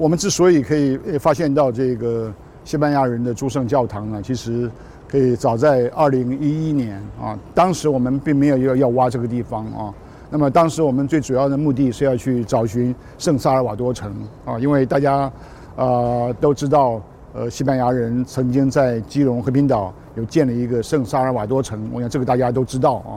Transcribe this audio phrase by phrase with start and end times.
[0.00, 2.32] 我们之所以可以发现到这个
[2.64, 4.70] 西班牙人的诸圣教堂呢，其实
[5.06, 9.92] 可以早在二零一一年啊，当时我们并没有要要挖这个地方啊。
[10.30, 14.10] 那么当时我们最主要的目的是要去找寻圣萨尔瓦多城
[14.46, 15.30] 啊，因为大家
[15.76, 16.98] 啊都知道，
[17.34, 23.12] 呃，西班牙人曾经在基隆和平岛有建了一个圣萨尔瓦多城，我想这个大家都知道啊。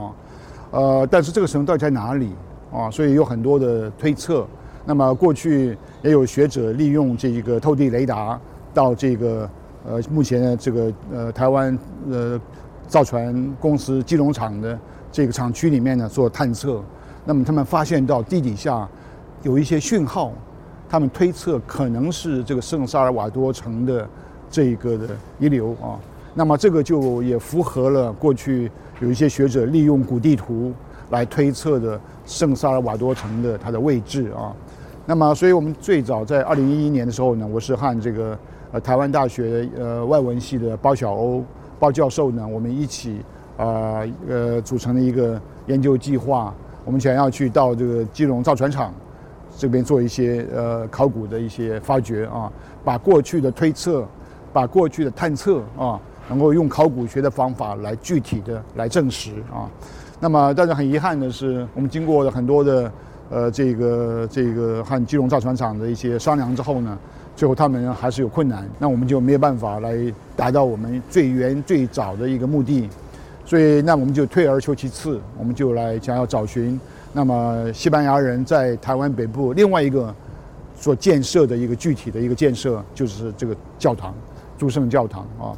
[0.72, 2.32] 呃，但是这个城到底在哪里
[2.70, 2.90] 啊？
[2.90, 4.46] 所以有很多的推测。
[4.86, 8.38] 那么过去也有学者利用这一个透地雷达
[8.72, 9.48] 到这个
[9.86, 11.78] 呃目前的这个呃台湾
[12.10, 12.40] 呃
[12.86, 14.78] 造船公司基隆厂的
[15.10, 16.82] 这个厂区里面呢做探测，
[17.24, 18.86] 那么他们发现到地底下
[19.42, 20.32] 有一些讯号，
[20.88, 24.06] 他们推测可能是这个圣萨尔瓦多城的
[24.50, 25.98] 这一个的遗留啊，
[26.34, 28.70] 那么这个就也符合了过去
[29.00, 30.72] 有一些学者利用古地图
[31.10, 34.54] 来推测的圣萨尔瓦多城的它的位置啊。
[35.06, 38.38] 那么，所以我们最早在二零一一年的时候呢，我是和这个
[38.72, 41.44] 呃台湾大学呃外文系的包小欧
[41.78, 43.20] 包教授呢，我们一起
[43.58, 46.54] 啊呃组成了一个研究计划。
[46.86, 48.92] 我们想要去到这个基隆造船厂
[49.56, 52.50] 这边做一些呃考古的一些发掘啊，
[52.82, 54.06] 把过去的推测、
[54.52, 59.68] 把过去的探测啊，能够用考古学的方法来具体的来证实啊。
[60.24, 62.90] 那么，但是很遗憾的是，我们经过了很多的。
[63.30, 66.96] 呃，这个这个和基隆造船厂的一些商量之后呢，
[67.34, 69.96] 最后他们还是有困难，那我们就没有办法来
[70.36, 72.88] 达到我们最原最早的一个目的，
[73.44, 76.78] 所以那我们就退而求其次，我们就来想要找寻，
[77.12, 80.14] 那么西班牙人在台湾北部另外一个
[80.76, 84.14] 所建设的一个具体的一个建设，就是这个教堂，
[84.58, 85.56] 诸圣教堂啊，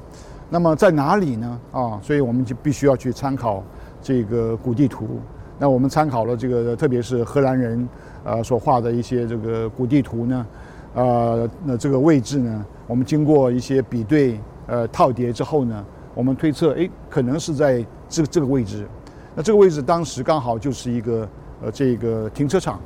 [0.48, 1.60] 那么在哪里呢？
[1.72, 3.62] 啊，所以我们就必须要去参考
[4.06, 5.18] 这个古地图。
[5.58, 7.88] 那我们参考了这个，特别是荷兰人，
[8.22, 10.46] 呃，所画的一些这个古地图呢，
[10.94, 15.84] 呃，那这个位置呢，我们经过一些比对，呃，套叠之后呢，
[16.14, 18.86] 我们推测，哎，可能是在这这个位置。
[19.34, 21.28] 那这个位置当时刚好就是一个
[21.64, 22.78] 呃这个停车场。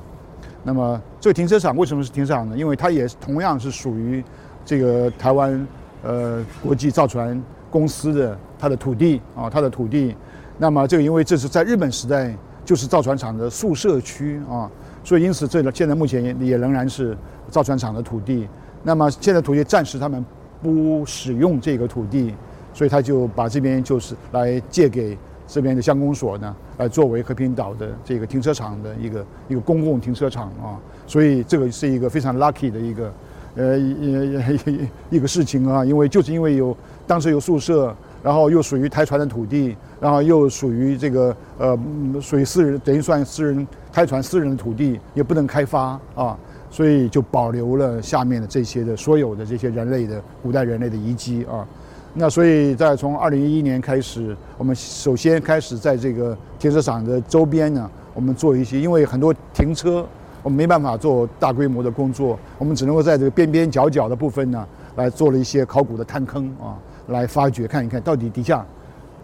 [0.65, 2.57] 那么这个停车场为什么是停车场呢？
[2.57, 4.25] 因为它也同样是属于
[4.65, 5.67] 这个台湾
[6.03, 10.17] 呃国际造船公司的它的土地啊，它的土地。
[10.61, 12.33] 那么这个因为这是在日本时代。
[12.63, 14.71] 就是造船厂的宿舍区啊，
[15.03, 17.17] 所以因此这个现在目前也也仍然是
[17.49, 18.47] 造船厂的土地。
[18.85, 20.25] 那么现在土地暂时他们
[20.63, 22.33] 不使用这个土地，
[22.73, 25.19] 所以他就把这边就是来借给
[25.49, 30.79] 这边的乡公所呢，来作为和平岛的这个停车场的一个一个公共停车场啊。
[31.07, 33.13] 所以这个是一个非常 lucky 的一个
[33.57, 37.93] 呃一一一个事情啊，因为就是因为有当时有宿舍。
[38.23, 41.79] 然后又属于台船的土地，然后又属于这个呃，
[42.21, 46.37] 属于私人，等于算私人开船私人的土地，也不能开发啊，
[46.71, 51.67] 所以就保留了下面的这些的所有的这些人类的古代人类的遗迹啊。
[52.15, 60.05] 那所以在从二零一一年开始，我们首先开始在这个停车场的周边呢，我们做一些，因为很多停车，
[60.43, 66.75] 我们没办法做大规模的工作，我们只能够在这个边边角角的部分呢，来做了一些考古的探坑啊。
[67.09, 68.65] 来发掘看一看到底底下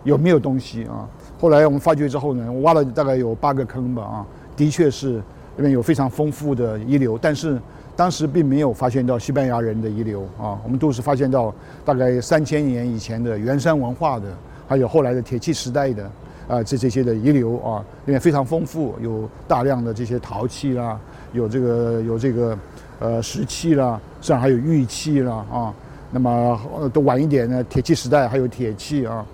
[0.07, 1.07] 有没有东西啊？
[1.39, 5.17] 后来我们发掘之后呢，挖了大概有八个坑吧啊，的确是
[5.57, 7.61] 里面有非常丰富的遗留，但是
[7.95, 11.53] 当时并没有发现到西班牙人的遗留啊，我们都是发现到
[11.85, 14.27] 大概三千年以前的圆山文化的，
[14.69, 16.11] 还有后来的铁器时代的
[16.47, 20.99] 啊这这些的遗留啊，里面非常丰富，有大量的这些陶器啦，
[21.33, 22.59] 有这个有这个
[23.01, 25.75] 呃石器啦，甚至还有玉器啦啊。
[26.13, 29.27] 那么呃，都晚一点呢，铁器时代还有铁器啊，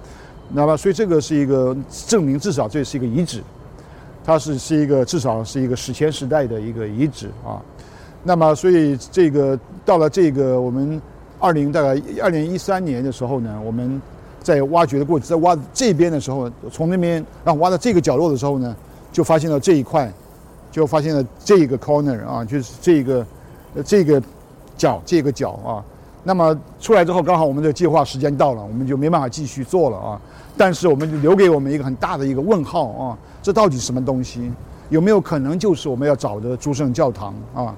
[0.51, 1.77] 那么所以这个是一个
[2.07, 3.43] 证明，至少这是一个遗址，
[4.25, 7.61] 它是是一个至少是一个史前时代的一个遗址啊。
[8.23, 11.01] 那么所以这个到了这个我们
[11.41, 14.01] 二零大概二零一三年的时候呢，我们
[14.41, 18.77] 在挖掘的过程，在挖这边的时候，从那边然后挖到这个角落的时候呢，
[19.11, 20.13] 就发现了这一块，
[20.71, 23.27] 就发现了这个 corner 啊，就是这个
[23.85, 24.23] 这个
[24.77, 25.83] 角这个角啊。
[26.25, 30.21] 那么出来之后，刚好我们的计划时间到了，我们就没办法继续做了啊。
[30.57, 34.51] 但是我们就留给我们一个很大的一个问号啊，这到底什么东西？
[34.91, 37.75] 有没有可能就是我们要找的诸圣教堂啊？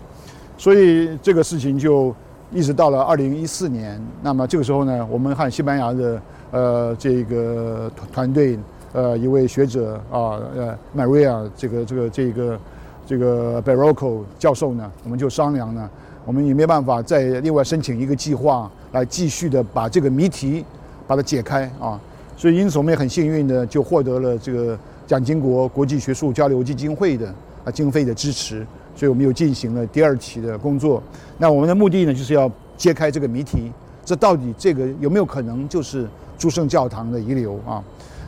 [0.58, 2.14] 所以这个事情就
[2.52, 4.00] 一直到了二零一四年。
[4.20, 8.58] 那么这个时候呢，我们和西班牙的呃这个团队
[8.93, 12.58] 呃一位学者啊呃 Maria 这个这个这个
[13.06, 15.88] 这个 Barroco 教授呢，我们就商量呢。
[16.24, 20.64] 我们也没办法再另外申请一个计划来继续的把这个谜题
[21.06, 22.00] 把它解开啊，
[22.36, 27.28] 所以因此我们也很幸运的就获得了这个蒋经国国际学术交流基金会的
[27.64, 28.66] 啊经费的支持。
[28.96, 31.02] 所以我们又进行了第二期的工作。
[31.36, 33.72] 那我们的目的呢，就是要揭开这个谜题，
[34.04, 37.82] 这到底这个有没有可能就是诸圣教堂的遗留啊？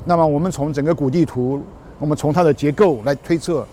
[0.05, 1.63] 那么我们从整个古地图，
[2.01, 3.65] 我们从它的结构来推测，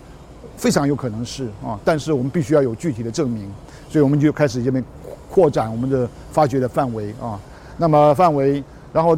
[0.55, 3.51] 非常有可能是啊，但是我们必须要有具体的证明，
[3.89, 4.83] 所以我们就开始这边
[5.29, 7.39] 扩展我们的发掘的范围啊。
[7.77, 8.63] 那么范围，
[8.94, 9.17] 然后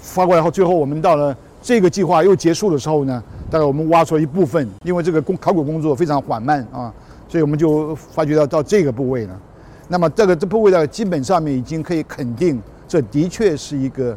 [0.00, 6.92] 发过来后，最后我们到了这个计划又结束的时候呢，大概我们挖出一部分，因为这个工考古工作非常缓慢啊，
[7.28, 9.40] 所以我们就发掘到到这个部位了。
[9.88, 14.16] 那么这个这部位呢，基本上面已经可以肯定，这的确是一个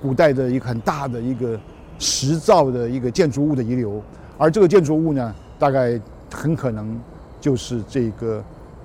[0.00, 1.58] 古代的一个很大的一个
[1.98, 4.00] 石造的一个建筑物的遗留，
[4.38, 6.00] 而这个建筑物呢，大概
[6.32, 6.98] 很可能
[7.40, 8.42] 就是这个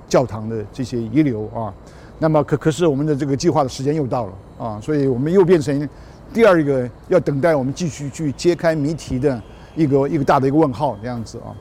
[0.08, 1.74] 教堂的这些遗留啊。
[2.20, 5.88] 那么可可是我们的这个计划的时间又到了啊，所以我们又变成
[6.34, 9.42] 第二个要等待我们继续去揭开谜题的
[9.76, 11.52] 一个一个大的一个问号这样子啊，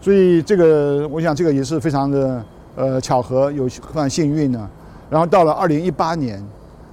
[0.00, 2.44] 所以这个我想这个也是非常的
[2.76, 4.68] 呃巧合，有非常幸运呢。
[5.10, 6.42] 然后到了二零一八年，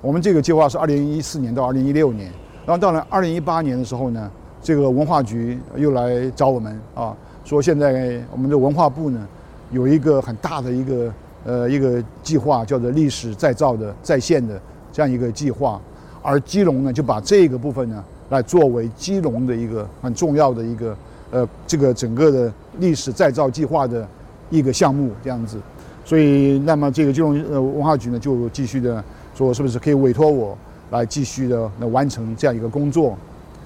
[0.01, 2.31] 我们这个计划是二零一四年到二零一六年，
[2.65, 4.29] 然后到了二零一八年的时候呢，
[4.63, 7.15] 这个文化局又来找我们啊，
[7.45, 9.27] 说现在我们的文化部呢
[9.69, 11.13] 有一个很大的一个。
[11.45, 14.57] 呃，一个计划叫做历史再造的再现的
[14.93, 15.77] 这样一个计划，
[16.21, 20.95] 而基隆呢就把这个部分呢来作为基隆的一个很重要的一个
[21.31, 24.07] 呃这个整个的历史再造计划的
[24.49, 25.57] 一个项目这样子，
[26.05, 29.03] 所以那么这个基隆呃文化局呢就继续的
[29.35, 30.57] 说是不是可以委托我
[30.91, 33.17] 来继续的来完成这样一个工作，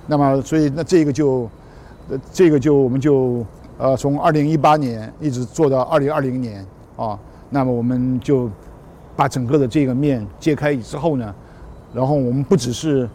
[0.08, 1.50] 那么所以那这个就
[2.34, 3.46] 这个就我们就
[3.78, 6.66] 呃从二零一八年一直做到二零二零年
[6.96, 7.18] 啊。
[7.50, 8.50] 那么我们就
[9.16, 11.34] 把整个的这个面揭开之后呢，
[11.94, 13.08] 然后我们不只是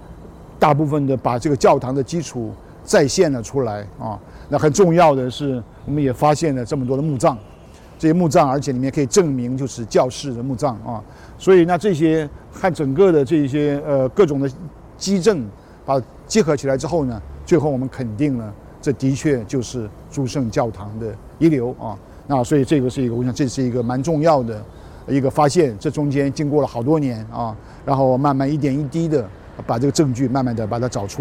[0.59, 2.51] 大部分的把这个教堂的基础
[2.83, 4.19] 再现了出来啊，
[4.49, 7.37] 那很重要的是，我们也发现了这么多的墓葬，
[7.99, 11.05] 这些墓葬而且里面可以证明就是教士的墓葬啊，
[11.37, 14.51] 所以那这些和整个的这些呃各种的
[14.97, 15.45] 基证
[15.85, 21.97] 把结合起来之后呢，最后我们肯定了这的确就是诸圣教堂的遗留啊。
[22.27, 24.63] 那所以这个是一个，我想这是一个蛮重要的
[25.09, 25.77] 一个发现。
[25.79, 29.29] 这中间经过了好多年啊，然后慢慢一点一滴的
[29.67, 31.21] 把这个证据慢慢的把它找出来。